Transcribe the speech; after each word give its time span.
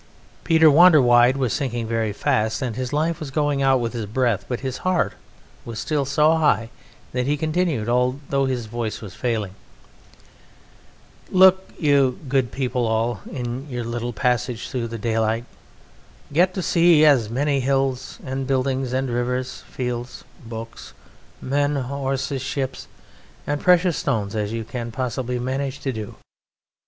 Peter 0.43 0.67
Wanderwide 0.67 1.37
was 1.37 1.53
sinking 1.53 1.85
very 1.85 2.11
fast, 2.11 2.63
and 2.63 2.75
his 2.75 2.91
life 2.91 3.19
was 3.19 3.29
going 3.29 3.61
out 3.61 3.79
with 3.79 3.93
his 3.93 4.07
breath, 4.07 4.45
but 4.47 4.61
his 4.61 4.79
heart 4.79 5.13
was 5.63 5.77
still 5.77 6.05
so 6.05 6.35
high 6.37 6.71
that 7.11 7.27
he 7.27 7.37
continued 7.37 7.87
although 7.87 8.45
his 8.47 8.65
voice 8.65 8.99
was 8.99 9.13
failing: 9.13 9.53
"Look 11.29 11.69
you, 11.77 12.17
good 12.27 12.51
people 12.51 12.87
all, 12.87 13.21
in 13.31 13.69
your 13.69 13.83
little 13.83 14.11
passage 14.11 14.69
through 14.69 14.87
the 14.87 14.97
daylight, 14.97 15.45
get 16.33 16.55
to 16.55 16.63
see 16.63 17.05
as 17.05 17.29
many 17.29 17.59
hills 17.59 18.17
and 18.25 18.47
buildings 18.47 18.93
and 18.93 19.07
rivers, 19.07 19.61
fields, 19.67 20.23
books, 20.43 20.93
men, 21.43 21.75
horses, 21.75 22.41
ships, 22.41 22.87
and 23.45 23.61
precious 23.61 23.97
stones 23.97 24.35
as 24.35 24.51
you 24.51 24.63
can 24.63 24.89
possibly 24.91 25.37
manage 25.37 25.79
to 25.81 25.93
do. 25.93 26.15